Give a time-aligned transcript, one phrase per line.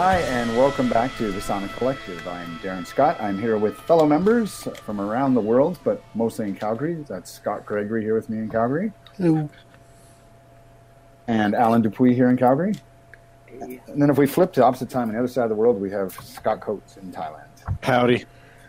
[0.00, 2.24] Hi, and welcome back to the Sonic Collective.
[2.28, 3.20] I'm Darren Scott.
[3.20, 7.04] I'm here with fellow members from around the world, but mostly in Calgary.
[7.08, 8.92] That's Scott Gregory here with me in Calgary.
[9.16, 9.50] Hello.
[11.26, 12.74] And Alan Dupuis here in Calgary.
[13.60, 15.80] And then if we flip to opposite time on the other side of the world,
[15.80, 17.48] we have Scott Coates in Thailand.
[17.82, 18.24] Howdy.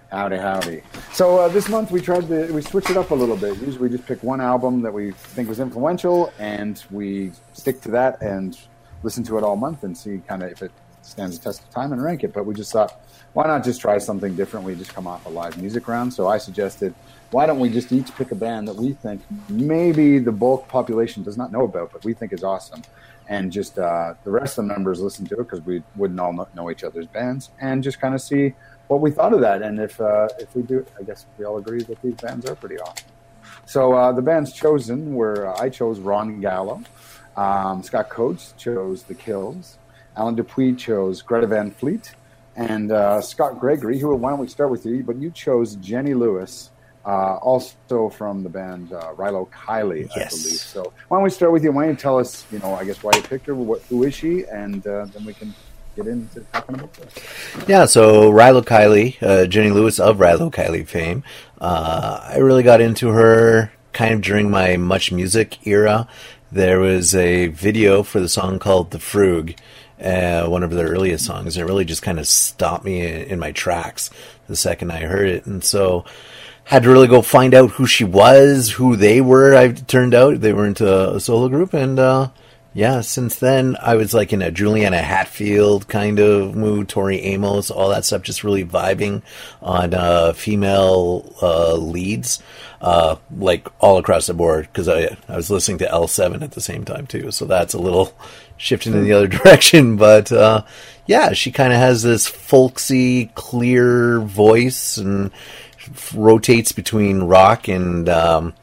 [0.09, 0.81] Howdy, howdy.
[1.13, 3.55] So uh, this month we tried to we switched it up a little bit.
[3.59, 7.91] Usually we just pick one album that we think was influential, and we stick to
[7.91, 8.57] that and
[9.03, 10.71] listen to it all month and see kind of if it
[11.01, 12.33] stands the test of time and rank it.
[12.33, 13.01] But we just thought,
[13.33, 14.65] why not just try something different?
[14.65, 16.13] We just come off a live music round.
[16.13, 16.93] So I suggested,
[17.31, 21.23] why don't we just each pick a band that we think maybe the bulk population
[21.23, 22.81] does not know about, but we think is awesome,
[23.27, 26.47] and just uh, the rest of the members listen to it because we wouldn't all
[26.55, 28.55] know, each other's bands, and just kind of see
[28.87, 29.61] what we thought of that.
[29.61, 32.55] And if uh, if we do, I guess we all agree that these bands are
[32.55, 33.09] pretty awesome.
[33.65, 36.81] So uh, the bands chosen were uh, I chose Ron Gallo,
[37.37, 39.77] um, Scott Coates chose The Kills,
[40.17, 42.13] Alan Dupuis chose Greta Van Fleet,
[42.55, 43.99] and uh, Scott Gregory.
[43.99, 44.13] Who?
[44.15, 45.03] Why don't we start with you?
[45.03, 46.71] But you chose Jenny Lewis.
[47.05, 50.33] Uh, also from the band uh, Rilo Kiley, Yes.
[50.33, 50.59] I believe.
[50.59, 51.71] So why don't we start with you?
[51.71, 54.03] Why don't you tell us, you know, I guess why you picked her, what, who
[54.03, 55.53] is she, and uh, then we can
[55.95, 57.67] get into talking about this.
[57.67, 61.23] Yeah, so Rilo Kiley, uh, Jenny Lewis of Rilo Kiley fame.
[61.59, 66.07] Uh, I really got into her kind of during my Much Music era.
[66.51, 69.57] There was a video for the song called The Frug,
[70.01, 71.55] uh, one of their earliest songs.
[71.55, 74.09] And it really just kind of stopped me in, my tracks
[74.47, 75.45] the second I heard it.
[75.45, 76.05] And so
[76.65, 79.55] had to really go find out who she was, who they were.
[79.55, 82.29] I turned out they were into a solo group, and uh,
[82.73, 87.71] yeah, since then I was like in a Juliana Hatfield kind of mood, Tori Amos,
[87.71, 89.23] all that stuff, just really vibing
[89.63, 92.43] on uh, female uh, leads,
[92.81, 94.67] uh, like all across the board.
[94.71, 97.79] Because I I was listening to L7 at the same time too, so that's a
[97.79, 98.13] little
[98.57, 99.97] shifting in the other direction.
[99.97, 100.63] But uh,
[101.05, 105.31] yeah, she kind of has this folksy, clear voice and
[106.13, 108.53] rotates between rock and um,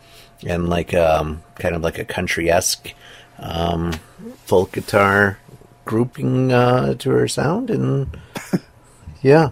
[0.47, 2.93] and like um, kind of like a country esque
[3.39, 3.93] um,
[4.45, 5.39] folk guitar
[5.85, 8.17] grouping uh, to her sound, and
[9.23, 9.51] yeah.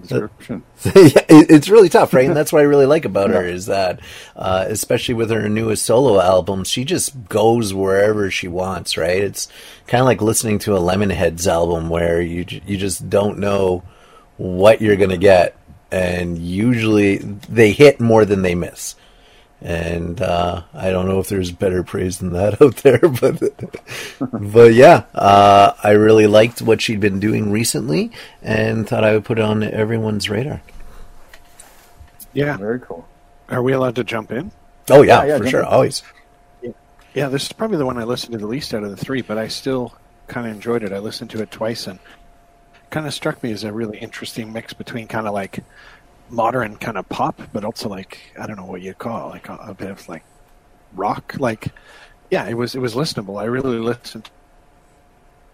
[0.00, 0.62] Description.
[0.84, 2.26] yeah, it's really tough, right?
[2.26, 4.00] And that's what I really like about her is that,
[4.34, 9.22] uh, especially with her newest solo album, she just goes wherever she wants, right?
[9.22, 9.48] It's
[9.86, 13.82] kind of like listening to a Lemonheads album where you you just don't know
[14.36, 15.56] what you're gonna get,
[15.90, 18.96] and usually they hit more than they miss.
[19.64, 23.40] And uh, I don't know if there's better praise than that out there, but
[24.52, 28.10] but yeah, uh, I really liked what she'd been doing recently,
[28.42, 30.62] and thought I would put it on everyone's radar.
[32.32, 32.56] Yeah.
[32.56, 33.06] Very cool.
[33.48, 34.50] Are we allowed to jump in?
[34.90, 35.66] Oh yeah, Yeah, yeah, for sure, in.
[35.66, 36.02] always.
[37.14, 39.20] Yeah, this is probably the one I listened to the least out of the three,
[39.20, 39.92] but I still
[40.28, 40.92] kind of enjoyed it.
[40.92, 41.98] I listened to it twice and
[42.90, 45.60] kind of struck me as a really interesting mix between kind of like
[46.32, 49.48] modern kind of pop, but also like I don't know what you call it, like
[49.48, 50.24] a, a bit of like
[50.94, 51.34] rock.
[51.38, 51.68] Like,
[52.30, 53.40] yeah, it was it was listenable.
[53.40, 54.30] I really listened.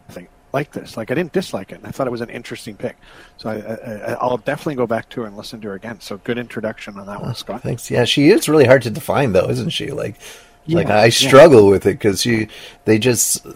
[0.08, 0.96] I think like this.
[0.96, 1.76] Like I didn't dislike it.
[1.78, 2.96] and I thought it was an interesting pick.
[3.36, 6.00] So I, I, I'll definitely go back to her and listen to her again.
[6.00, 7.62] So good introduction on that one, oh, Scott.
[7.62, 7.90] Thanks.
[7.90, 9.90] Yeah, she is really hard to define, though, isn't she?
[9.90, 10.16] Like,
[10.66, 11.10] like Yeah, I yeah.
[11.10, 12.48] struggle with it because she,
[12.84, 13.46] they just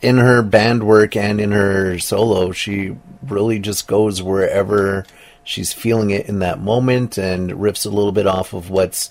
[0.00, 5.06] in her band work and in her solo, she really just goes wherever
[5.44, 9.10] she's feeling it in that moment and riffs a little bit off of what's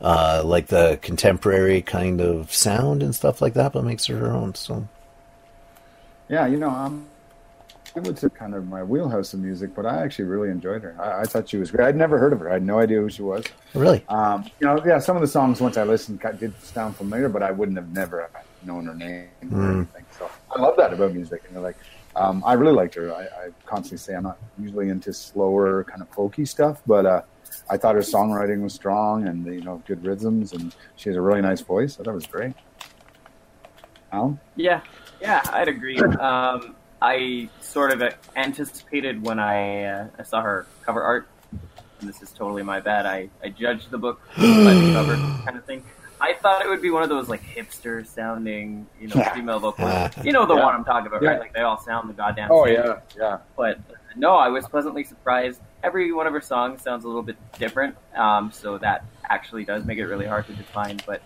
[0.00, 4.32] uh, like the contemporary kind of sound and stuff like that, but makes her her
[4.32, 4.54] own.
[4.54, 4.88] So
[6.28, 7.06] Yeah, you know, um,
[7.94, 10.96] I would say kind of my wheelhouse of music, but I actually really enjoyed her.
[10.98, 11.86] I, I thought she was great.
[11.86, 12.48] I'd never heard of her.
[12.48, 13.44] I had no idea who she was.
[13.74, 17.28] really, Um, you know, yeah, some of the songs once I listened did sound familiar,
[17.28, 18.30] but I wouldn't have never
[18.64, 20.04] known her name or anything.
[20.18, 21.42] So I love that about music.
[21.52, 21.76] And like,
[22.14, 23.14] um, I really liked her.
[23.14, 27.22] I, I constantly say I'm not usually into slower kind of folky stuff, but uh,
[27.70, 31.20] I thought her songwriting was strong and you know good rhythms, and she has a
[31.20, 31.98] really nice voice.
[31.98, 32.54] I thought it was great.
[34.12, 34.38] Alan?
[34.56, 34.82] Yeah,
[35.20, 35.98] yeah, I'd agree.
[35.98, 41.26] Um, I sort of anticipated when I, uh, I saw her cover art,
[41.98, 43.06] and this is totally my bad.
[43.06, 45.82] I, I judged the book by the cover kind of thing.
[46.24, 50.16] I thought it would be one of those like hipster sounding, you know, female vocalists.
[50.24, 50.64] You know the Yeah.
[50.64, 51.30] one I'm talking about, Yeah.
[51.30, 51.40] right?
[51.40, 52.56] Like they all sound the goddamn same.
[52.56, 52.74] Oh same.
[52.74, 53.38] yeah, yeah.
[53.56, 53.80] But
[54.14, 55.60] no, I was pleasantly surprised.
[55.82, 59.84] Every one of her songs sounds a little bit different, um, so that actually does
[59.84, 61.00] make it really hard to define.
[61.04, 61.22] But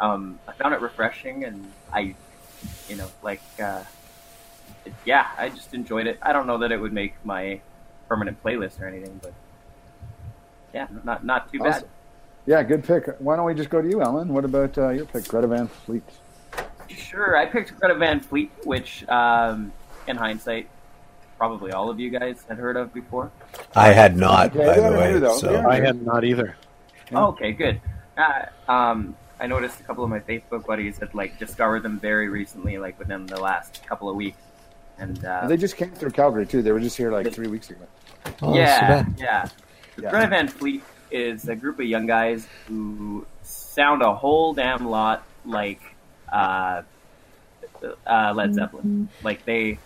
[0.00, 2.16] um, I found it refreshing, and I,
[2.88, 3.84] you know, like, uh,
[4.84, 6.18] it, yeah, I just enjoyed it.
[6.22, 7.60] I don't know that it would make my
[8.08, 9.32] permanent playlist or anything, but
[10.74, 11.82] yeah, not not too Awesome.
[11.82, 11.90] bad.
[12.46, 13.06] Yeah, good pick.
[13.18, 14.28] Why don't we just go to you, Ellen?
[14.28, 16.02] What about uh, your pick, Greta Van Fleet?
[16.88, 19.72] Sure, I picked Greta Van Fleet, which, um,
[20.08, 20.68] in hindsight,
[21.38, 23.30] probably all of you guys had heard of before.
[23.74, 25.12] I had not, Okay, by the way.
[25.12, 25.38] new.
[25.38, 26.56] So They're I had not either.
[27.12, 27.80] Oh, okay, good.
[28.16, 32.28] Uh, um, I noticed a couple of my Facebook buddies had like discovered them very
[32.28, 34.38] recently, like within the last couple of weeks.
[34.98, 36.60] And uh, They just came through Calgary too.
[36.62, 37.86] They were just here like three weeks ago.
[38.42, 39.48] Oh, yeah, that's yeah.
[40.00, 40.10] Yeah.
[40.10, 45.26] Greta Van Fleet is a group of young guys who sound a whole damn lot
[45.44, 45.80] like
[46.32, 46.82] uh,
[48.06, 49.08] uh, Led Zeppelin.
[49.22, 49.78] Like they,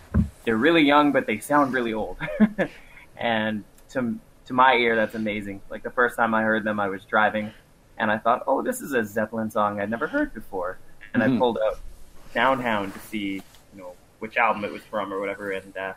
[0.43, 2.17] they're really young, but they sound really old.
[3.17, 5.61] and to to my ear, that's amazing.
[5.69, 7.51] Like the first time I heard them, I was driving,
[7.97, 10.77] and I thought, "Oh, this is a Zeppelin song I'd never heard before."
[11.13, 11.37] And I Mhm.
[11.39, 11.79] pulled out
[12.33, 13.41] Downtown to see,
[13.73, 15.93] you know, which album it was from or whatever, and uh,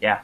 [0.00, 0.20] yeah,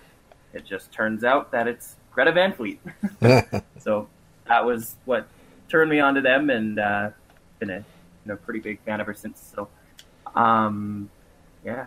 [0.52, 2.80] it just turns out that it's Greta Van Fleet.
[3.78, 4.06] So
[4.46, 5.26] that was what
[5.68, 7.10] turned me on to them, and uh,
[7.58, 7.84] been a you
[8.26, 9.52] know pretty big fan ever since.
[9.54, 9.66] So,
[10.36, 11.10] um,
[11.64, 11.86] yeah.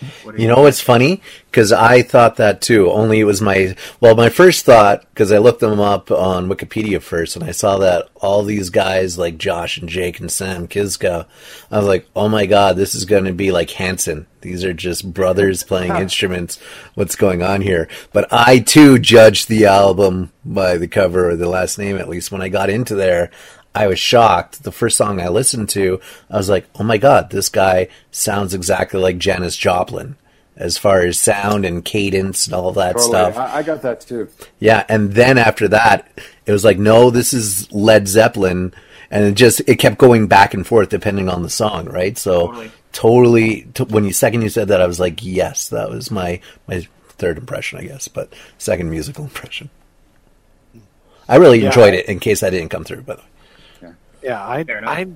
[0.00, 1.22] Do You know what's funny?
[1.50, 2.90] Because I thought that too.
[2.90, 7.00] Only it was my well, my first thought because I looked them up on Wikipedia
[7.00, 11.26] first, and I saw that all these guys like Josh and Jake and Sam Kiszka.
[11.70, 14.26] I was like, oh my god, this is going to be like Hanson.
[14.40, 16.58] These are just brothers playing instruments.
[16.94, 17.88] What's going on here?
[18.12, 21.96] But I too judged the album by the cover or the last name.
[21.96, 23.30] At least when I got into there,
[23.74, 24.62] I was shocked.
[24.62, 26.00] The first song I listened to,
[26.30, 30.16] I was like, "Oh my god, this guy sounds exactly like Janis Joplin."
[30.56, 33.08] As far as sound and cadence and all that Totally.
[33.08, 33.36] stuff.
[33.36, 34.28] I, I got that too.
[34.60, 36.08] Yeah, and then after that,
[36.46, 38.72] it was like, "No, this is Led Zeppelin."
[39.10, 42.16] And it just it kept going back and forth depending on the song, right?
[42.16, 42.70] So Totally.
[42.92, 46.40] totally t- when you second you said that I was like, "Yes, that was my
[46.68, 49.70] my third impression, I guess, but second musical impression."
[51.28, 53.26] I really Yeah, enjoyed I- it in case I didn't come through, by the way.
[54.24, 55.06] Yeah, I I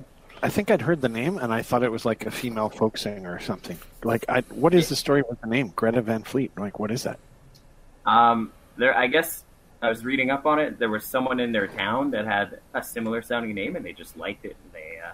[0.43, 2.97] I think I'd heard the name and I thought it was like a female folk
[2.97, 3.77] singer or something.
[4.03, 6.51] Like, I what is the story with the name Greta Van Fleet?
[6.57, 7.19] Like, what is that?
[8.05, 9.43] Um, there, I guess
[9.81, 10.77] I was reading up on it.
[10.79, 14.15] There was someone in their town that had a similar sounding name, and they just
[14.15, 15.11] liked it, and they uh,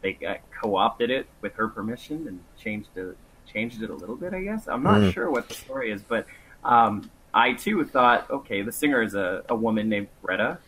[0.00, 3.16] they uh, co-opted it with her permission and changed it
[3.52, 4.32] changed it a little bit.
[4.32, 5.12] I guess I'm not Mm.
[5.12, 6.26] sure what the story is, but
[6.64, 10.58] um, I too thought, okay, the singer is a, a woman named Greta.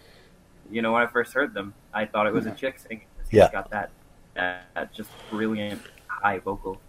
[0.70, 3.06] You know, when I first heard them, I thought it was a chick singing.
[3.24, 3.50] She's Yeah.
[3.52, 3.90] got that,
[4.34, 6.80] that that just brilliant high vocal.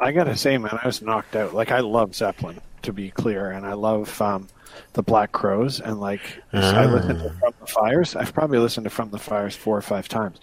[0.00, 1.54] I gotta say, man, I was knocked out.
[1.54, 4.48] Like, I love Zeppelin, to be clear, and I love um,
[4.94, 6.22] the Black Crowes, and like
[6.52, 8.16] I listened to From the Fires.
[8.16, 10.38] I've probably listened to From the Fires four or five times,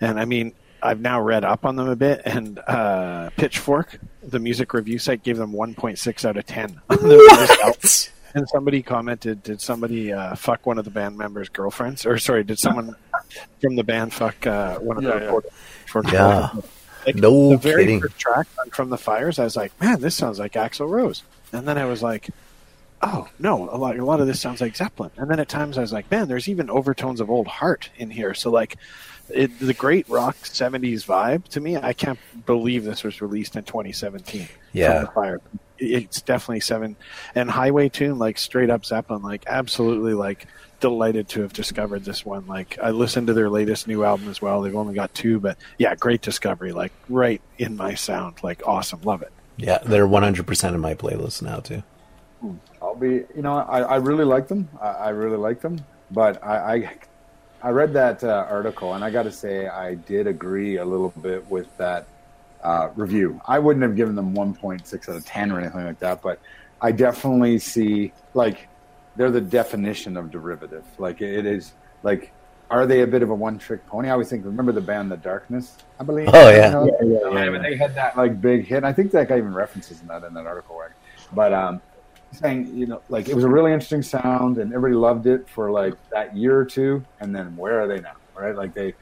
[0.00, 0.52] and I mean,
[0.82, 2.20] I've now read up on them a bit.
[2.24, 6.80] And uh, Pitchfork, the music review site, gave them 1.6 out of 10.
[6.90, 8.17] on their latest album.
[8.34, 12.44] And somebody commented, "Did somebody uh, fuck one of the band members' girlfriends?" Or sorry,
[12.44, 12.94] did someone
[13.60, 15.24] from the band fuck uh, one of Yeah, the yeah.
[15.24, 15.50] reporters?
[15.86, 16.50] For Yeah.
[17.06, 18.00] Like, No the very kidding.
[18.00, 21.22] first track from the fires, I was like, "Man, this sounds like Axl Rose,"
[21.52, 22.28] and then I was like,
[23.00, 25.78] "Oh no, a lot, a lot of this sounds like Zeppelin." And then at times
[25.78, 28.76] I was like, "Man, there's even overtones of old Heart in here." So like,
[29.30, 33.64] it, the great rock '70s vibe to me, I can't believe this was released in
[33.64, 34.48] 2017.
[34.74, 34.92] Yeah.
[34.98, 35.40] from the fire.
[35.78, 36.96] It's definitely seven
[37.34, 40.46] and Highway Tune, like straight up Zeppelin, like absolutely like
[40.80, 42.46] delighted to have discovered this one.
[42.46, 44.62] Like I listened to their latest new album as well.
[44.62, 46.72] They've only got two, but yeah, great discovery.
[46.72, 48.42] Like right in my sound.
[48.42, 49.32] Like awesome, love it.
[49.56, 51.82] Yeah, they're 100% in my playlist now too.
[52.80, 54.68] I'll be, you know, I, I really like them.
[54.80, 56.98] I, I really like them, but I, I,
[57.64, 61.12] I read that uh, article, and I got to say, I did agree a little
[61.20, 62.06] bit with that
[62.62, 63.40] uh, review.
[63.46, 66.40] I wouldn't have given them 1.6 out of 10 or anything like that, but
[66.80, 68.68] I definitely see like
[69.16, 70.84] they're the definition of derivative.
[70.98, 71.72] Like it is
[72.02, 72.32] like.
[72.70, 74.08] Are they a bit of a one-trick pony?
[74.08, 74.44] I always think.
[74.44, 75.78] Remember the band The Darkness?
[75.98, 76.28] I believe.
[76.30, 76.66] Oh, yeah.
[76.66, 77.30] You know?
[77.32, 78.76] yeah, Yeah, but they had that like big hit.
[78.76, 80.90] And I think that guy even references that in that article, right?
[81.32, 81.80] But um,
[82.32, 85.70] saying you know, like it was a really interesting sound, and everybody loved it for
[85.70, 88.12] like that year or two, and then where are they now?
[88.36, 88.54] Right?
[88.54, 88.94] Like they,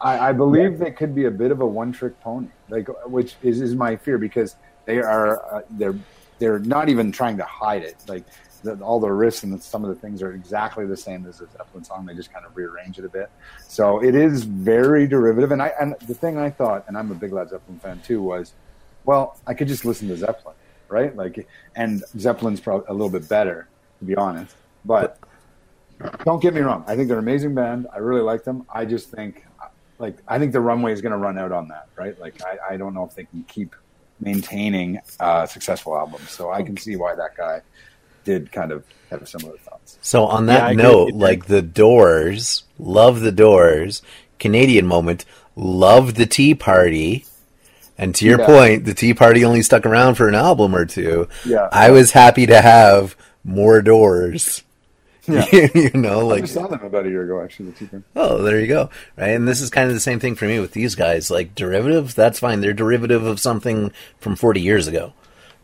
[0.00, 3.60] I, I believe they could be a bit of a one-trick pony, like which is
[3.60, 5.98] is my fear because they are uh, they're
[6.38, 8.24] they're not even trying to hide it, like.
[8.62, 11.46] The, all the riffs and some of the things are exactly the same as the
[11.46, 12.06] Zeppelin song.
[12.06, 13.30] They just kind of rearrange it a bit.
[13.68, 15.52] So it is very derivative.
[15.52, 18.22] And I and the thing I thought, and I'm a big Led Zeppelin fan too,
[18.22, 18.54] was,
[19.04, 20.56] well, I could just listen to Zeppelin,
[20.88, 21.14] right?
[21.14, 23.68] Like, and Zeppelin's probably a little bit better,
[24.00, 24.56] to be honest.
[24.84, 25.20] But
[26.24, 26.82] don't get me wrong.
[26.88, 27.86] I think they're an amazing band.
[27.94, 28.66] I really like them.
[28.72, 29.44] I just think,
[29.98, 32.18] like, I think the runway is going to run out on that, right?
[32.18, 33.74] Like, I, I don't know if they can keep
[34.20, 36.32] maintaining uh, successful albums.
[36.32, 37.62] So I can see why that guy
[38.24, 39.98] did kind of have similar thoughts.
[40.00, 44.02] So on that agree note, like the Doors, love the Doors,
[44.38, 45.24] Canadian moment,
[45.54, 47.24] love the Tea Party,
[47.98, 48.46] And to your Yeah.
[48.46, 51.28] point, the Tea Party only stuck around for an album or two.
[51.46, 51.68] Yeah.
[51.72, 54.62] I was happy to have more doors.
[55.28, 55.46] Yeah.
[55.74, 57.70] you know, I like just saw them about a year ago, actually.
[57.70, 58.02] The.
[58.14, 58.90] Oh, there you go.
[59.16, 59.30] Right.
[59.30, 61.30] And this is kind of the same thing for me with these guys.
[61.30, 62.60] Like derivatives, that's fine.
[62.60, 65.12] They're derivative of something from 40 years ago.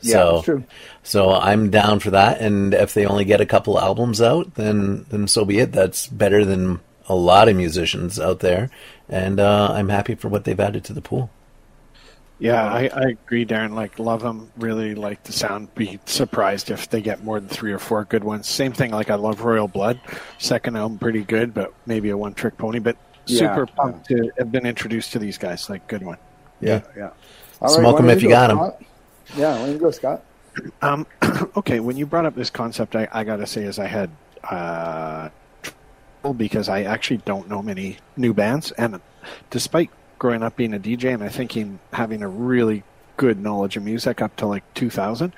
[0.00, 0.64] Yeah, so, true.
[1.04, 2.40] so I'm down for that.
[2.40, 5.72] And if they only get a couple albums out, then, then so be it.
[5.72, 8.68] That's better than a lot of musicians out there.
[9.08, 11.30] And, uh, I'm happy for what they've added to the pool.
[12.42, 13.72] Yeah, I, I agree, Darren.
[13.72, 14.50] Like, love them.
[14.56, 15.72] Really like the sound.
[15.76, 18.48] Be surprised if they get more than three or four good ones.
[18.48, 18.90] Same thing.
[18.90, 20.00] Like, I love Royal Blood.
[20.38, 22.80] Second album, pretty good, but maybe a one-trick pony.
[22.80, 22.96] But
[23.26, 25.70] Yeah, super pumped to have been introduced to these guys.
[25.70, 26.18] Like, good one.
[26.60, 26.80] Yeah.
[26.96, 27.10] Yeah.
[27.60, 28.56] All Smoke why 'em don't if you go, got 'em.
[28.56, 28.82] Scott?
[29.36, 30.22] Yeah, when you go, Scott?
[30.82, 31.06] Um,
[31.56, 34.10] okay, when you brought up this concept, I, I got to say, is I had
[34.50, 35.30] uh,
[35.62, 39.00] trouble because I actually don't know many new bands, and
[39.50, 39.90] despite
[40.22, 42.84] growing up being a DJ and I think him having a really
[43.16, 45.32] good knowledge of music up to like 2000,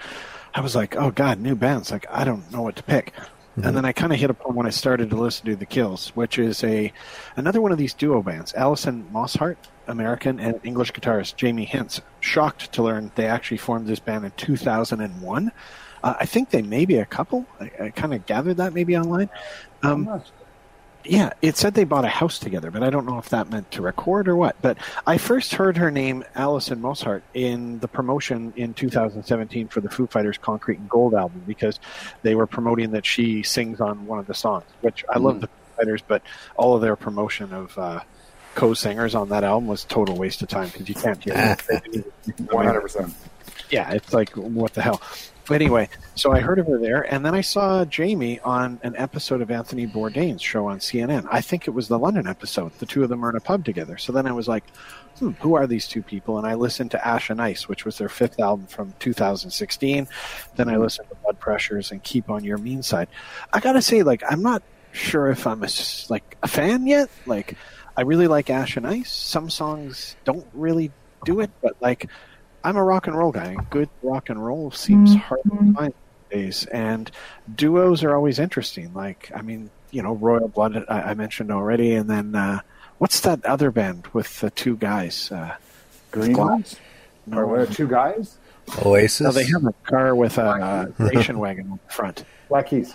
[0.55, 3.15] I was like, oh god, new bands, like I don't know what to pick.
[3.57, 6.09] And then I kind of hit upon when I started to listen to the Kills,
[6.11, 6.93] which is a
[7.37, 8.53] another one of these duo bands.
[8.55, 12.01] Alison Mosshart, American, and English guitarist Jamie Hince.
[12.21, 15.53] Shocked to learn they actually formed this band in 2001.
[16.03, 17.47] Uh, I think they may be a couple.
[17.59, 19.31] I, I kind of gathered that maybe online.
[19.83, 20.21] Um,
[21.05, 23.71] yeah, it said they bought a house together, but I don't know if that meant
[23.73, 24.57] to record or what.
[24.63, 29.91] But I first heard her name, Alison Mosshart, in the promotion in 2017 for the
[29.91, 31.79] Foo Fighters Concrete and Gold album because
[32.23, 35.47] they were promoting that she sings on one of the songs, which I love the
[35.49, 36.23] Foo Fighters, but
[36.57, 38.01] all of their promotion of uh,
[38.55, 41.35] co-singers on that album was total waste of time because you can't hear
[42.51, 43.15] hundred percent.
[43.71, 45.03] yeah, it's like what the hell.
[45.47, 48.97] But anyway, so I heard of her there, and then I saw Jamie on an
[48.97, 51.27] episode of Anthony Bourdain's show on CNN.
[51.31, 52.73] I think it was the London episode.
[52.79, 53.99] The two of them are in a pub together.
[53.99, 54.65] So then I was like,
[55.19, 56.39] hmm, who are these two people?
[56.39, 60.09] And I listened to Ash and Ice, which was their fifth album from 2016.
[60.57, 63.09] Then I listened to Blood Pressures and Keep on Your Mean Side.
[63.53, 65.69] I gotta say, like, I'm not sure if I'm a,
[66.09, 67.11] like a fan yet.
[67.27, 67.59] Like,
[67.97, 69.13] I really like Ash and Ice.
[69.13, 70.91] Some songs don't really
[71.25, 72.09] do it, but like,
[72.65, 73.45] I'm a rock and roll guy.
[73.53, 75.95] and Good rock and roll seems hard to find
[76.31, 77.11] these days, and
[77.55, 78.93] duos are always interesting.
[78.95, 82.61] Like, I mean, you know, Royal Blood I, I mentioned already, and then uh,
[82.99, 85.31] what's that other band with the two guys?
[85.31, 85.55] Uh,
[86.11, 86.77] Greenhornes?
[87.27, 88.39] no, Or what are two guys?
[88.85, 89.21] Oasis.
[89.21, 92.25] no, they have a car with a station wagon on the front.
[92.49, 92.95] Black Keys.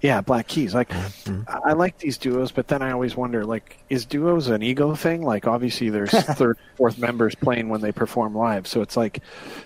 [0.00, 0.74] Yeah, Black Keys.
[0.74, 1.42] Like, mm-hmm.
[1.48, 4.94] I I like these duos, but then I always wonder, like, is duos an ego
[4.94, 5.22] thing?
[5.22, 9.20] Like, obviously, there's third, fourth members playing when they perform live, so it's like,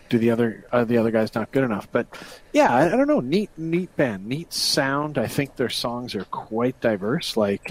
[0.09, 1.87] do the other are the other guys not good enough?
[1.93, 2.07] But
[2.53, 3.21] yeah, I, I don't know.
[3.21, 5.19] Neat, neat band, neat sound.
[5.19, 7.37] I think their songs are quite diverse.
[7.37, 7.71] Like,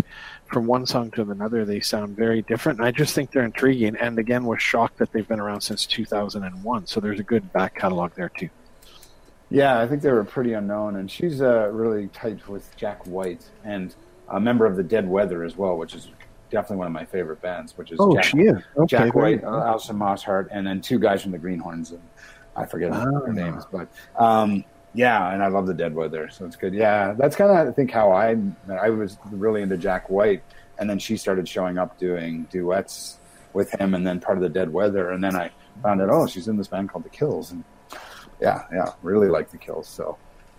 [0.52, 2.80] from one song to another, they sound very different.
[2.80, 3.96] And I just think they're intriguing.
[3.96, 6.88] And again, was shocked that they've been around since 2001.
[6.88, 8.50] So there's a good back catalog there too.
[9.52, 13.44] Yeah, I think they were pretty unknown, and she's uh, really tight with Jack White
[13.66, 13.94] and
[14.30, 16.08] a member of the Dead Weather as well, which is
[16.50, 17.78] definitely one of my favorite bands.
[17.78, 18.58] Which is Oh, Jack, she is.
[18.78, 22.02] Okay, Jack White, uh, Alison Mosshart, and then two guys from the Greenhornes, and
[22.56, 23.06] I forget Ah.
[23.26, 26.74] their names, but um, yeah, and I love the Dead Weather, so it's good.
[26.74, 28.38] Yeah, that's kind of I think how I
[28.70, 30.44] I was really into Jack White,
[30.80, 33.18] and then she started showing up doing duets
[33.54, 35.52] with him, and then part of the Dead Weather, and then I
[35.84, 37.64] found out oh she's in this band called the Kills, and
[38.42, 39.88] yeah, yeah, really like the Kills.
[39.88, 40.18] So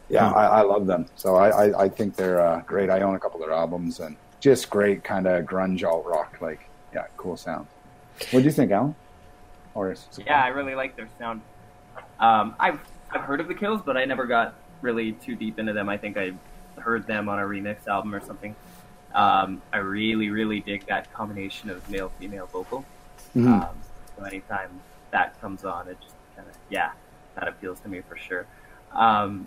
[0.09, 0.39] yeah, Hmm.
[0.39, 1.07] I, I love them.
[1.17, 2.91] So I, I, I think they're uh, great.
[2.91, 6.39] I own a couple of their albums and just great kind of grunge alt rock,
[6.41, 6.61] like
[6.95, 7.67] yeah, cool sound.
[8.31, 8.95] What do you think, Alan?
[9.75, 11.41] Or is Yeah, I really like their sound.
[12.21, 15.73] Um, I've I've heard of the Kills, but I never got really too deep into
[15.73, 15.89] them.
[15.89, 16.33] I think I
[16.79, 18.55] heard them on a remix album or something.
[19.15, 22.85] Um, I really, really dig that combination of male female vocal.
[23.37, 23.63] Mhm.
[23.63, 23.77] Um,
[24.17, 24.71] so anytime
[25.11, 26.93] that comes on, it just kind of yeah,
[27.35, 28.47] that appeals to me for sure.
[28.93, 29.47] Um,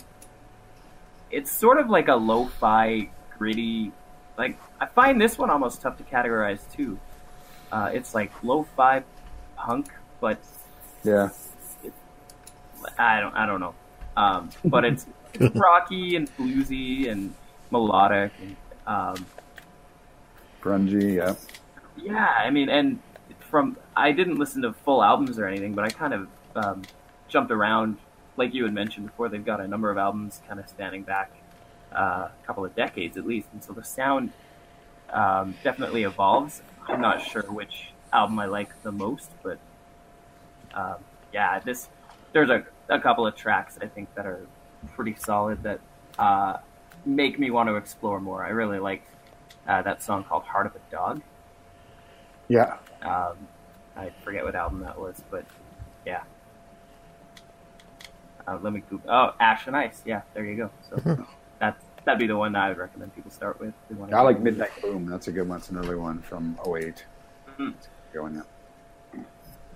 [1.31, 3.91] it's sort of like a lo-fi, gritty.
[4.37, 6.99] Like I find this one almost tough to categorize too.
[7.71, 9.03] Uh, it's like lo-fi
[9.55, 9.87] punk,
[10.19, 10.39] but
[11.03, 11.29] yeah,
[12.97, 13.75] I don't I don't know.
[14.17, 17.33] Um, but it's, it's rocky and bluesy and
[17.71, 18.55] melodic and
[18.87, 19.25] um,
[20.61, 21.15] grungy.
[21.15, 21.35] Yeah,
[21.97, 22.99] yeah, I mean, and
[23.49, 26.81] from I didn't listen to full albums or anything, but I kind of um,
[27.27, 27.97] jumped around,
[28.37, 29.29] like you had mentioned before.
[29.29, 31.31] They've got a number of albums kind of spanning back
[31.91, 34.31] uh, a couple of decades at least, and so the sound
[35.09, 36.61] um, definitely evolves.
[36.87, 39.57] I'm not sure which album I like the most, but
[40.73, 40.95] um,
[41.33, 41.89] yeah, this
[42.33, 44.45] there's a, a couple of tracks I think that are
[44.93, 45.79] pretty solid that
[46.19, 46.57] uh,
[47.05, 48.45] make me want to explore more.
[48.45, 49.03] I really like
[49.67, 51.21] uh, that song called "Heart of a Dog."
[52.47, 52.77] yeah.
[53.01, 53.37] Um,
[53.95, 55.45] I forget what album that was, but
[56.05, 56.23] Yeah.
[58.47, 59.09] Uh, let me Google.
[59.09, 60.01] Oh, Ash and Ice.
[60.05, 60.69] Yeah, there you go.
[60.89, 61.25] So
[61.59, 63.73] that's that'd be the one that I would recommend people start with.
[63.89, 65.07] if I like Midnight Boom.
[65.07, 65.57] That's a good one.
[65.57, 67.03] It's an early one from 08.
[67.59, 67.73] Mhm.
[68.13, 69.21] Good one, yeah.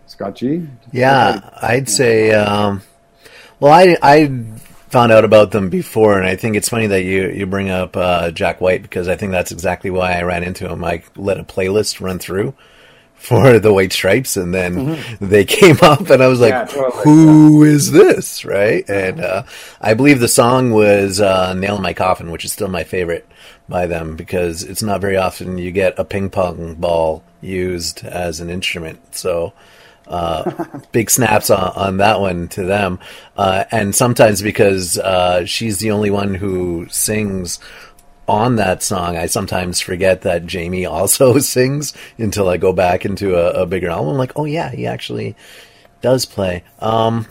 [0.05, 0.67] Scott G?
[0.91, 2.31] Yeah, I'd say.
[2.33, 2.81] Um,
[3.59, 4.27] well, I I
[4.89, 7.95] found out about them before, and I think it's funny that you you bring up
[7.97, 10.83] uh, Jack White because I think that's exactly why I ran into him.
[10.83, 12.53] I let a playlist run through
[13.19, 17.03] for the White Stripes, and then they came up, and I was like, Yeah, totally,
[17.03, 18.89] "Who is this?" Right?
[18.89, 19.43] And uh,
[19.81, 23.27] I believe the song was uh, "Nail in My Coffin," which is still my favorite
[23.67, 28.39] by them because it's not very often you get a ping pong ball used as
[28.39, 29.15] an instrument.
[29.15, 29.53] So
[30.07, 32.99] uh, big snaps on, on that one to them.
[33.37, 37.59] Uh, and sometimes because uh, she's the only one who sings
[38.29, 43.35] on that song, I sometimes forget that Jamie also sings until I go back into
[43.35, 44.11] a, a bigger album.
[44.11, 45.35] I'm like, oh yeah, he actually
[46.01, 46.63] does play.
[46.79, 47.27] Um,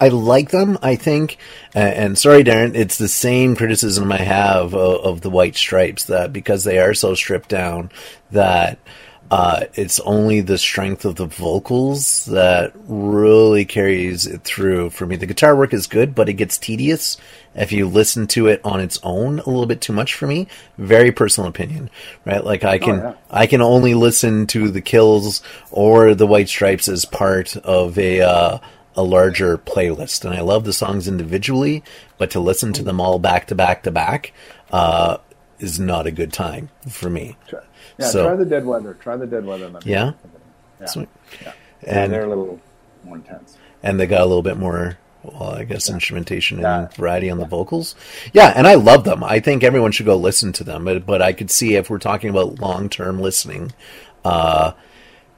[0.00, 0.78] I like them.
[0.82, 1.38] I think,
[1.74, 6.04] and, and sorry, Darren, it's the same criticism I have of, of the White Stripes
[6.04, 7.90] that because they are so stripped down,
[8.30, 8.78] that
[9.30, 15.16] uh, it's only the strength of the vocals that really carries it through for me.
[15.16, 17.16] The guitar work is good, but it gets tedious
[17.56, 20.46] if you listen to it on its own a little bit too much for me.
[20.78, 21.90] Very personal opinion,
[22.24, 22.44] right?
[22.44, 23.14] Like I can, yeah.
[23.30, 28.20] I can only listen to the Kills or the White Stripes as part of a
[28.20, 28.58] uh,
[28.94, 31.82] a larger playlist, and I love the songs individually,
[32.18, 34.32] but to listen to them all back to back to back
[34.70, 35.18] uh,
[35.58, 37.36] is not a good time for me.
[37.48, 37.60] Try,
[37.98, 38.94] yeah, So- try the Dead Weather.
[38.94, 39.70] Try the Dead Weather.
[39.84, 40.12] Yeah?
[40.80, 40.86] Yeah.
[40.86, 41.08] Sweet.
[41.42, 41.52] yeah.
[41.82, 42.60] And And they're a little
[43.04, 43.56] more intense.
[43.82, 44.96] and they got a little bit more
[45.32, 47.94] well i guess instrumentation and variety on the vocals.
[48.32, 49.22] Yeah and i love them.
[49.24, 51.98] I think everyone should go listen to them but, but i could see if we're
[51.98, 53.72] talking about long-term listening
[54.24, 54.72] uh,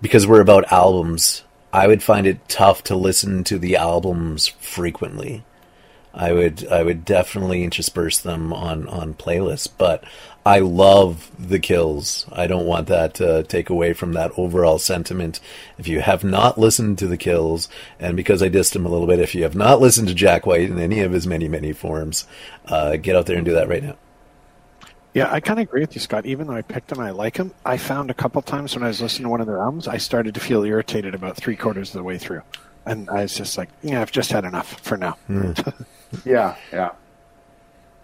[0.00, 5.44] because we're about albums i would find it tough to listen to the albums frequently.
[6.14, 10.02] I would I would definitely intersperse them on on playlists, but
[10.48, 12.24] I love the kills.
[12.32, 15.40] I don't want that to take away from that overall sentiment.
[15.76, 17.68] If you have not listened to the kills,
[18.00, 20.46] and because I dissed him a little bit, if you have not listened to Jack
[20.46, 22.26] White in any of his many many forms,
[22.64, 23.98] uh, get out there and do that right now.
[25.12, 26.24] Yeah, I kind of agree with you, Scott.
[26.24, 27.52] Even though I picked him, I like him.
[27.66, 29.98] I found a couple times when I was listening to one of their albums, I
[29.98, 32.40] started to feel irritated about three quarters of the way through,
[32.86, 35.18] and I was just like, "Yeah, I've just had enough for now."
[36.24, 36.92] Yeah, yeah.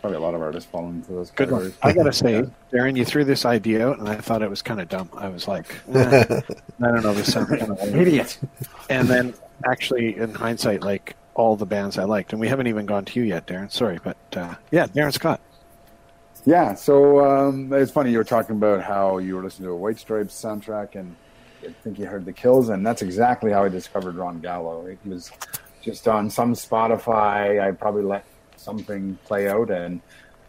[0.05, 1.63] Probably a lot of artists fall into those Good one.
[1.63, 1.79] categories.
[1.83, 4.79] I gotta say, Darren, you threw this idea out, and I thought it was kind
[4.79, 5.09] of dumb.
[5.17, 6.25] I was like, eh,
[6.83, 8.39] I don't know, this sounds kind of Idiot.
[8.91, 9.33] And then,
[9.65, 13.19] actually, in hindsight, like all the bands I liked, and we haven't even gone to
[13.19, 13.73] you yet, Darren.
[13.73, 15.41] Sorry, but uh, yeah, Darren Scott.
[16.45, 19.77] Yeah, so um, it's funny you were talking about how you were listening to a
[19.77, 21.17] White Stripes soundtrack, and
[21.67, 24.85] I think you heard the Kills, and that's exactly how I discovered Ron Gallo.
[24.85, 25.33] It was
[25.81, 27.67] just on some Spotify.
[27.67, 28.27] I probably let
[28.65, 30.01] something play out, and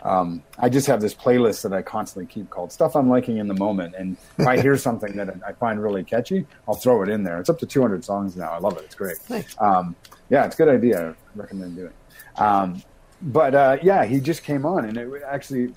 [0.03, 3.47] um, I just have this playlist that I constantly keep called "Stuff I'm Liking in
[3.47, 7.09] the Moment." And if I hear something that I find really catchy, I'll throw it
[7.09, 7.39] in there.
[7.39, 8.51] It's up to 200 songs now.
[8.51, 8.83] I love it.
[8.85, 9.17] It's great.
[9.29, 9.55] Nice.
[9.59, 9.95] Um,
[10.29, 11.09] yeah, it's a good idea.
[11.09, 11.93] I recommend doing.
[12.37, 12.81] Um,
[13.21, 15.73] but uh, yeah, he just came on, and it was actually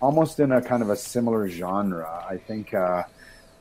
[0.00, 2.24] almost in a kind of a similar genre.
[2.28, 3.02] I think uh,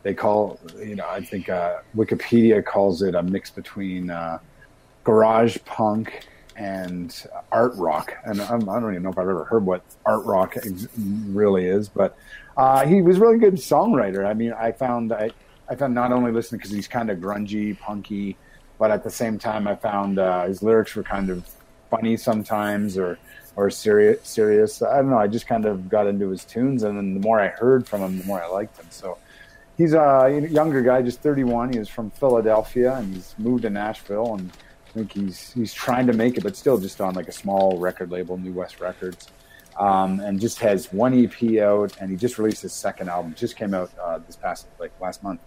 [0.04, 4.40] they call, you know, I think uh, Wikipedia calls it a mix between uh,
[5.04, 8.16] garage punk and art rock.
[8.24, 11.66] And I'm, I don't even know if I've ever heard what art rock ex- really
[11.66, 12.18] is, but
[12.58, 14.26] uh, he was really good songwriter.
[14.26, 15.32] I mean, I found I,
[15.68, 18.38] I found not only listening because he's kind of grungy, punky,
[18.78, 21.50] but at the same time, I found uh, his lyrics were kind of
[21.90, 23.18] funny sometimes or
[23.56, 24.28] or serious.
[24.28, 24.82] Serious.
[24.82, 25.18] I don't know.
[25.18, 28.02] I just kind of got into his tunes, and then the more I heard from
[28.02, 28.88] him, the more I liked him.
[28.90, 29.18] So
[29.78, 31.74] he's a younger guy, just 31.
[31.74, 34.52] He was from Philadelphia, and he's moved to Nashville, and
[34.96, 38.12] think he's he's trying to make it, but still just on like a small record
[38.12, 39.28] label, New West Records,
[39.78, 43.36] um, and just has one EP out, and he just released his second album.
[43.38, 45.42] Just came out uh, this past like last month.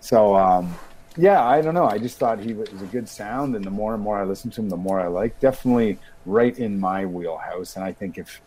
[0.00, 0.74] So um,
[1.16, 1.86] yeah, I don't know.
[1.86, 4.50] I just thought he was a good sound, and the more and more I listen
[4.52, 5.40] to him, the more I like.
[5.40, 8.42] Definitely right in my wheelhouse, and I think if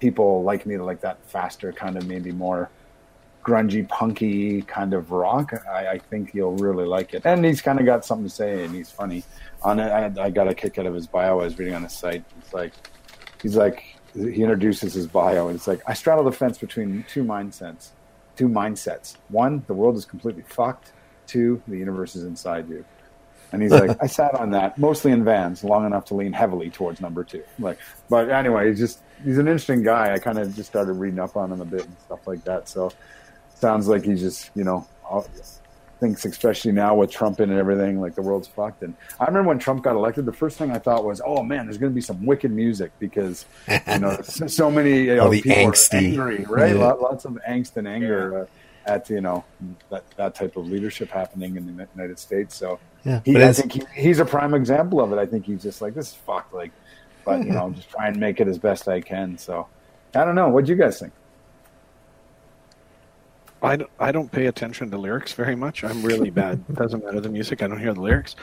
[0.00, 2.68] people like me to like that faster, kind of maybe more
[3.44, 7.22] grungy, punky kind of rock, I, I think you'll really like it.
[7.26, 9.22] And he's kind of got something to say, and he's funny.
[9.64, 11.40] On it, I, I got a kick out of his bio.
[11.40, 12.24] I was reading on his site.
[12.38, 12.72] It's like
[13.42, 13.82] he's like
[14.14, 17.88] he introduces his bio, and it's like I straddle the fence between two mindsets.
[18.36, 19.16] Two mindsets.
[19.28, 20.92] One, the world is completely fucked.
[21.26, 22.84] Two, the universe is inside you.
[23.52, 26.70] And he's like, I sat on that mostly in vans, long enough to lean heavily
[26.70, 27.44] towards number two.
[27.58, 27.78] Like,
[28.10, 30.12] but anyway, he's just he's an interesting guy.
[30.12, 32.68] I kind of just started reading up on him a bit and stuff like that.
[32.68, 32.90] So
[33.54, 34.86] sounds like he's just you know
[36.00, 38.82] thinks, especially now with Trump in and everything, like the world's fucked.
[38.82, 41.66] And I remember when Trump got elected, the first thing I thought was, "Oh man,
[41.66, 45.30] there's going to be some wicked music because you know so, so many you know,
[45.30, 46.08] people are angsty.
[46.08, 46.76] angry, right?
[46.76, 46.92] Yeah.
[46.92, 48.46] Lots of angst and anger uh,
[48.86, 49.44] at you know
[49.90, 52.54] that that type of leadership happening in the United States.
[52.54, 55.18] So Yeah, he, I think he, he's a prime example of it.
[55.18, 56.72] I think he's just like this is fucked, like,
[57.24, 59.38] but you know, I'm just try and make it as best I can.
[59.38, 59.66] So
[60.14, 60.48] I don't know.
[60.48, 61.12] What do you guys think?
[63.64, 65.82] I don't, I don't pay attention to lyrics very much.
[65.84, 66.62] I'm really bad.
[66.68, 67.62] It doesn't matter the music.
[67.62, 68.36] I don't hear the lyrics.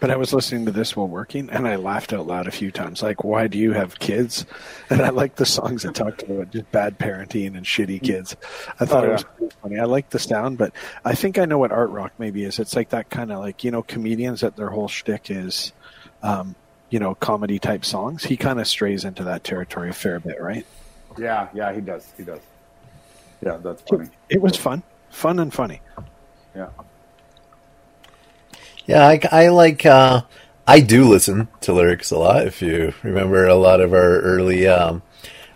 [0.00, 2.70] But I was listening to this while working, and I laughed out loud a few
[2.70, 3.02] times.
[3.02, 4.46] Like, why do you have kids?
[4.90, 8.34] And I like the songs that talked about just bad parenting and shitty kids.
[8.80, 9.78] I thought Oh, it was pretty funny.
[9.78, 10.72] I like the sound, but
[11.04, 12.58] I think I know what art rock maybe is.
[12.58, 15.72] It's like that kind of like you know comedians that their whole shtick is,
[16.22, 16.54] um,
[16.88, 18.24] you know, comedy type songs.
[18.24, 20.64] He kind of strays into that territory a fair bit, right?
[21.18, 22.10] Yeah, yeah, he does.
[22.16, 22.40] He does.
[23.44, 24.08] Yeah, that's funny.
[24.28, 25.80] It was fun, fun and funny.
[26.54, 26.68] Yeah.
[28.86, 29.84] Yeah, I, I like.
[29.84, 30.22] Uh,
[30.66, 32.46] I do listen to lyrics a lot.
[32.46, 35.02] If you remember a lot of our early um,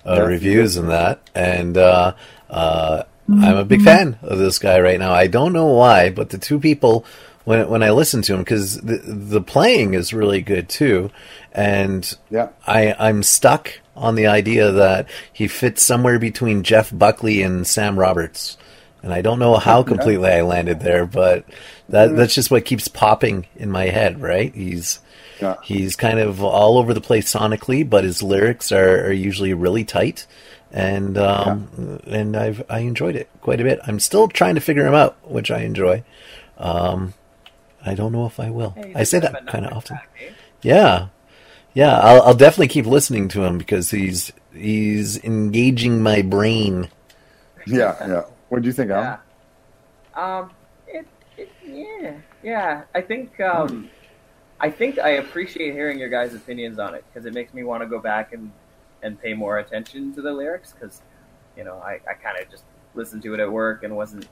[0.06, 0.22] uh, Yeah.
[0.24, 2.14] reviews and that, and uh,
[2.50, 5.12] uh, I'm a big fan of this guy right now.
[5.12, 7.04] I don't know why, but the two people
[7.44, 11.10] when when I listen to him because the the playing is really good too,
[11.52, 12.50] and Yeah.
[12.66, 17.98] I I'm stuck on the idea that he fits somewhere between Jeff Buckley and Sam
[17.98, 18.56] Roberts.
[19.02, 21.44] And I don't know how completely I landed there, but
[21.88, 24.54] that that's just what keeps popping in my head, right?
[24.54, 25.00] He's
[25.40, 25.56] Yeah.
[25.62, 29.84] he's kind of all over the place sonically, but his lyrics are, are usually really
[29.84, 30.26] tight,
[30.70, 33.80] and um, and I've I enjoyed it quite a bit.
[33.86, 36.04] I'm still trying to figure him out, which I enjoy.
[36.58, 37.14] Um,
[37.84, 38.70] I don't know if I will.
[38.70, 39.96] Hey, I say that kind of often.
[39.96, 40.30] pack, eh?
[40.62, 41.08] Yeah,
[41.74, 41.98] yeah.
[41.98, 46.88] I'll, I'll definitely keep listening to him because he's he's engaging my brain.
[47.66, 48.22] Yeah, yeah.
[48.48, 49.18] What do you think, Alan?
[50.16, 50.38] Yeah.
[50.38, 50.50] Um.
[50.86, 51.06] It,
[51.36, 51.50] it.
[51.64, 52.14] Yeah.
[52.42, 52.82] Yeah.
[52.94, 53.40] I think.
[53.40, 53.88] Um.
[54.60, 57.82] I think I appreciate hearing your guys' opinions on it because it makes me want
[57.82, 58.52] to go back and
[59.02, 61.02] and pay more attention to the lyrics because,
[61.56, 62.62] you know, I, I kind of just
[62.94, 64.28] listened to it at work and wasn't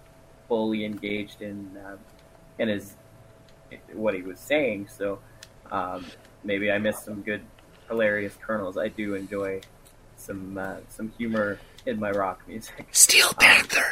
[0.47, 1.99] fully engaged in um,
[2.61, 2.95] in his
[3.93, 4.89] what he was saying.
[4.89, 5.19] So
[5.73, 6.07] um,
[6.45, 7.43] maybe I missed some good
[7.89, 8.77] hilarious kernels.
[8.79, 9.61] I do enjoy
[10.17, 12.87] some uh, some humor in my rock music.
[12.93, 13.85] Steel Panther.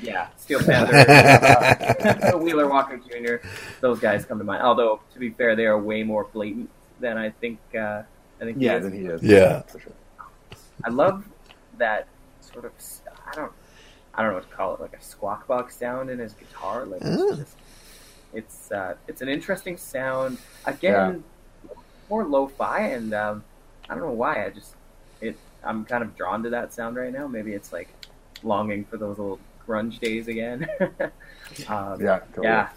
[0.00, 3.44] Yeah, Steel Panther, Wheeler Walker Jr.
[3.80, 4.62] Those guys come to mind.
[4.62, 7.58] Although, to be fair, they are way more blatant than I think.
[7.74, 8.02] Uh,
[8.40, 8.58] I think.
[8.58, 8.84] he Yeah, is.
[8.84, 9.22] then he is.
[9.22, 9.62] Yeah.
[9.62, 9.92] for sure.
[10.84, 11.24] I love
[11.78, 12.06] that
[12.40, 12.72] sort of.
[13.30, 13.52] I don't.
[14.14, 14.80] I don't know what to call it.
[14.80, 16.84] Like a squawk box sound in his guitar.
[16.84, 17.30] Like Oh.
[17.30, 17.56] it's just.
[18.32, 20.38] It's uh, it's an interesting sound.
[20.66, 21.24] Again,
[22.10, 23.44] more lo-fi, and um,
[23.88, 24.44] I don't know why.
[24.44, 24.74] I just
[25.20, 25.36] it.
[25.64, 27.26] I'm kind of drawn to that sound right now.
[27.26, 27.88] Maybe it's like
[28.42, 30.66] longing for those old grunge days again.
[31.68, 32.46] um, Yeah, totally.
[32.48, 32.68] yeah.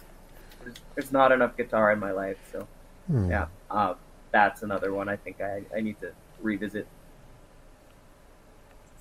[0.62, 2.66] There's, there's not enough guitar in my life, so
[3.08, 3.30] Hmm.
[3.30, 3.46] yeah.
[3.70, 3.94] Uh,
[4.32, 6.86] that's another one I think I, I need to revisit.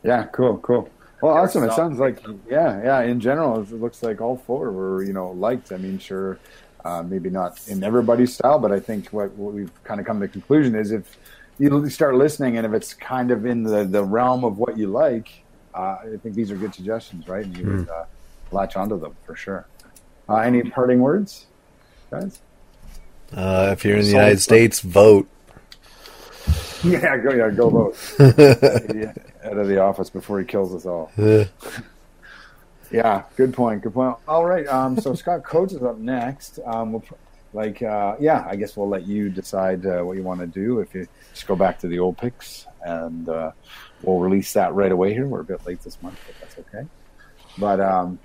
[0.03, 0.89] Yeah, cool, cool.
[1.21, 1.63] Well, awesome.
[1.63, 2.19] It sounds like,
[2.49, 3.01] yeah, yeah.
[3.03, 5.71] In general, it looks like all four were, you know, liked.
[5.71, 6.37] I mean, sure,
[6.85, 10.19] uh, maybe not in everybody's style, but I think what, what we've kind of come
[10.19, 11.17] to the conclusion is if
[11.59, 14.87] you start listening and if it's kind of in the, the realm of what you
[14.87, 15.43] like,
[15.73, 17.45] uh, I think these are good suggestions, right?
[17.45, 18.05] And you would uh,
[18.51, 19.65] latch onto them for sure.
[20.27, 21.45] Uh, any parting words,
[22.11, 22.39] guys?
[23.33, 24.55] Uh, if you're in the Solid United stuff.
[24.55, 25.27] States, vote.
[26.83, 27.95] Yeah, go, yeah, go vote.
[28.19, 31.09] out of the office before he kills us all.
[32.93, 33.81] Yeah, good point.
[33.81, 34.17] Good point.
[34.27, 34.67] All right.
[34.67, 36.59] Um, so Scott Coates is up next.
[36.63, 37.03] Um, we'll,
[37.51, 40.79] like, uh, yeah, I guess we'll let you decide uh, what you want to do.
[40.79, 43.51] If you just go back to the old picks, and uh,
[44.03, 45.11] we'll release that right away.
[45.11, 46.87] Here, we're a bit late this month, but that's okay.
[47.57, 48.19] But um,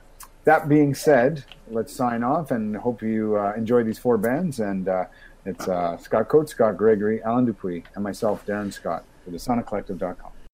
[0.45, 4.61] that being said, let's sign off and hope you uh, enjoy these four bands.
[4.61, 5.07] And uh,
[5.47, 10.33] it's uh, Scott Coates, Scott Gregory, Alan Dupuis, and myself, Darren Scott, for the SonicCollective.com.